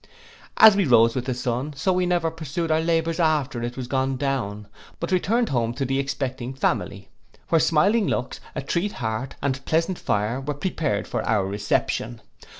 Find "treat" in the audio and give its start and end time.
8.63-8.93